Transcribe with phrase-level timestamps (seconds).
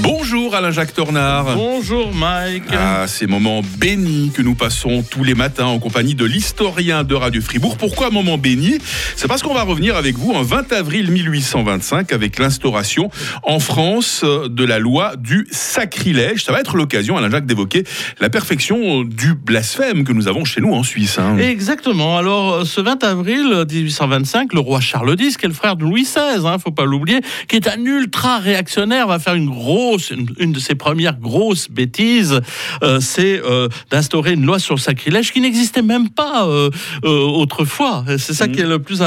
[0.00, 1.54] Bonjour Alain-Jacques Tornard.
[1.54, 2.64] Bonjour Mike.
[2.72, 7.14] Ah, ces moments bénis que nous passons tous les matins en compagnie de l'historien de
[7.14, 7.76] Radio Fribourg.
[7.76, 8.78] Pourquoi moment béni
[9.16, 13.10] C'est parce qu'on va revenir avec vous en 20 avril 1825 avec l'instauration
[13.42, 16.42] en France de la loi du sacrilège.
[16.44, 17.84] Ça va être l'occasion, Alain-Jacques, d'évoquer
[18.18, 21.18] la perfection du blasphème que nous avons chez nous en Suisse.
[21.18, 21.36] hein.
[21.36, 22.16] Exactement.
[22.16, 26.04] Alors, ce 20 avril 1825, le roi Charles X, qui est le frère de Louis
[26.04, 30.26] XVI, hein, faut pas l'oublier, qui est un ultra réactionnaire, va faire une grosse, une,
[30.38, 32.40] une de ses premières grosses bêtises,
[32.82, 36.70] euh, c'est euh, d'instaurer une loi sur le sacrilège qui n'existait même pas euh,
[37.04, 38.04] autrefois.
[38.18, 38.52] C'est ça Mhm.
[38.54, 39.02] qui est le plus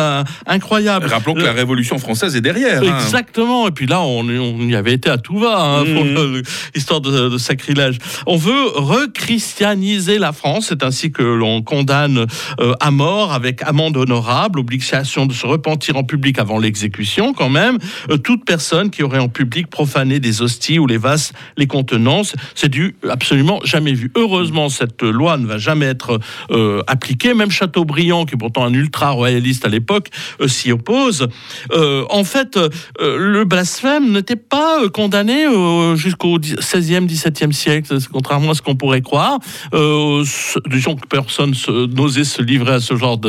[0.45, 1.07] incroyable.
[1.07, 2.81] Rappelons que la Révolution française est derrière.
[2.83, 2.99] hein.
[3.03, 3.67] Exactement.
[3.67, 6.13] Et puis là, on, on y avait été à tout va, hein, pour Mhm.
[6.13, 6.41] le-
[6.73, 7.97] l'histoire de, de sacrilège.
[8.25, 10.67] On veut rechristianiser la France.
[10.69, 12.25] C'est ainsi que l'on condamne
[12.79, 17.77] à mort avec amende honorable, obligation de se repentir en public avant l'exécution, quand même,
[18.23, 20.41] toute personne qui aurait en public profané des
[20.79, 22.21] ou les vases les contenant.
[22.23, 24.11] C'est- du absolument jamais vu.
[24.15, 27.33] Heureusement, cette loi ne va jamais être euh, appliquée.
[27.35, 30.09] Même Chateaubriand, qui est pourtant un ultra royaliste à l'époque,
[30.41, 31.27] euh, s'y oppose.
[31.71, 32.59] Euh, en fait,
[32.99, 35.45] le blasphème n'était pas condamné
[35.95, 39.39] jusqu'au 16e, 17e siècle, contrairement à ce qu'on pourrait croire.
[39.71, 41.53] Disons que personne
[41.95, 43.19] n'osait se livrer à ce genre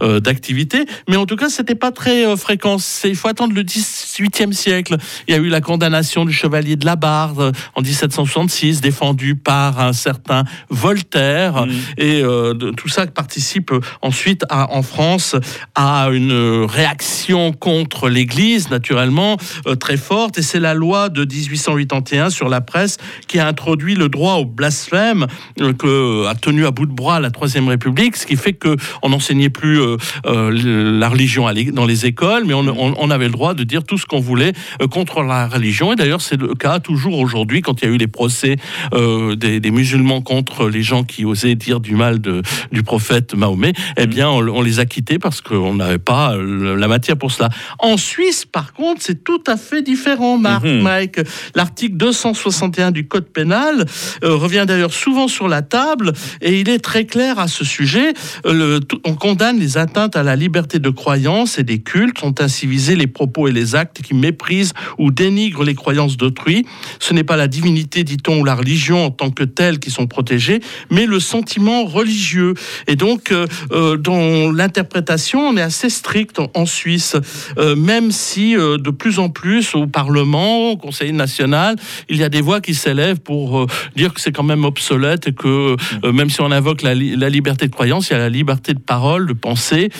[0.00, 2.76] d'activité, mais en tout cas, c'était pas très fréquent.
[3.04, 4.96] Il faut attendre le 18e siècle.
[5.26, 9.34] Il y a eu la condamnation du chevalier de la Barde euh, en 1766, défendu
[9.34, 11.72] par un certain Voltaire, Mhm.
[11.98, 15.34] et euh, de- tout ça participe ensuite à, en France
[15.74, 20.38] à une réaction contre l'Église, naturellement, euh, très forte.
[20.38, 24.44] Et c'est la loi de 1881 sur la presse qui a introduit le droit au
[24.44, 25.26] blasphème
[25.60, 28.76] euh, que a tenu à bout de bras la Troisième République, ce qui fait que
[29.02, 29.80] on n'enseignait plus
[30.24, 33.98] la religion dans les écoles, mais on, on- on avait le droit de dire tout
[33.98, 34.52] ce qu'on voulait
[34.90, 35.92] contre la religion.
[35.92, 38.56] Et d'ailleurs, c'est le cas toujours aujourd'hui quand il y a eu les procès
[38.94, 42.42] euh, des, des musulmans contre les gens qui osaient dire du mal de,
[42.72, 43.72] du prophète Mahomet.
[43.96, 47.30] Eh bien, on, on les a quittés parce qu'on n'avait pas euh, la matière pour
[47.30, 47.48] cela.
[47.78, 50.80] En Suisse, par contre, c'est tout à fait différent, Marc, Mhm.
[50.82, 51.20] Mike.
[51.54, 53.84] L'article 261 du Code pénal
[54.24, 58.12] euh, revient d'ailleurs souvent sur la table et il est très clair à ce sujet.
[58.44, 62.18] Le- on condamne les atteintes à la liberté de croyance et des cultes.
[62.18, 66.55] Sont ainsi visés les propos et les actes qui méprisent ou dénigrent les croyances d'autrui.
[67.00, 70.06] Ce n'est pas la divinité, dit-on, ou la religion en tant que telle qui sont
[70.06, 72.54] protégées, mais le sentiment religieux.
[72.86, 77.16] Et donc, euh, euh, dans l'interprétation, on est assez strict en, Suisse,
[77.58, 81.76] Euh, même si de plus en plus au Parlement, au Conseil national,
[82.08, 85.32] il y a des voix qui s'élèvent pour dire que c'est quand même obsolète et
[85.32, 85.76] que
[86.10, 88.80] même si on invoque la, la liberté de croyance, il y a la liberté de
[88.80, 89.90] parole, de pensée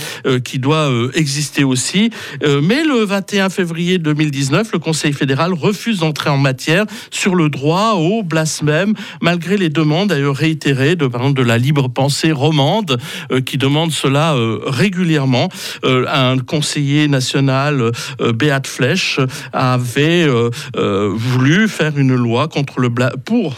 [0.44, 2.10] qui doit exister aussi.
[2.42, 7.94] Mais le 21 février 2019, le Conseil fédéral refuse d'entrer en matière sur le droit
[7.94, 12.98] au blasphème, malgré les demandes d'ailleurs réitérées de, la libre pensée romande,
[13.30, 15.48] euh, qui demande cela euh, régulièrement.
[15.84, 17.92] Euh, un conseiller national,
[18.34, 19.20] Beat Flech,
[19.52, 20.26] avait
[20.74, 22.90] voulu faire une loi contre le
[23.24, 23.54] pour,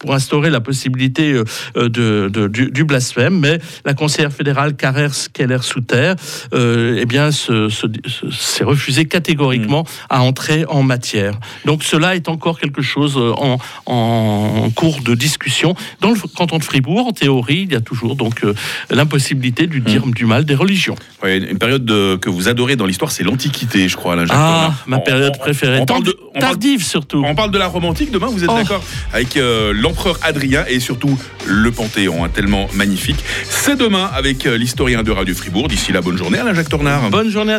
[0.00, 1.44] pour instaurer la possibilité euh,
[1.76, 6.14] euh, de, de- du, du blasphème, mais la conseillère fédérale Carrère Keller-Souter
[6.54, 11.34] euh, eh bien, se- se- se- s'est refusée catégoriquement à entrer en matière.
[11.66, 15.74] Donc cela est encore quelque chose en, en cours de discussion.
[16.00, 18.42] Dans le canton de Fribourg, en théorie, il y a toujours donc
[18.90, 20.94] l'impossibilité de dire du mal des religions.
[21.22, 24.60] Ouais, une période de- que vous adorez dans l'histoire, c'est l'Antiquité, je crois, Alain-Jacques Ah,
[24.62, 24.84] Tornard.
[24.86, 25.80] ma période on- préférée.
[25.80, 27.22] On parle de, on parle- Tardive surtout.
[27.26, 28.56] on parle de la romantique demain, vous êtes Oh.
[28.56, 28.82] d'accord
[29.12, 31.18] Avec euh, l'empereur Adrien et surtout
[31.48, 33.24] le Panthéon, hein, tellement magnifique.
[33.48, 35.66] C'est demain avec euh, l'historien de Radio Fribourg.
[35.66, 37.10] D'ici là, bonne journée, Alain-Jacques Tornard.
[37.10, 37.58] Bonne journée à tous.